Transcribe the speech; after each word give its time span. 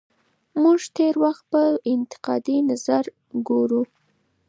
موږ 0.61 0.79
تېر 0.97 1.13
وخت 1.23 1.43
ته 1.45 1.49
په 1.51 1.61
انتقادي 1.93 2.57
نظر 2.69 3.03
ګورو. 3.47 3.81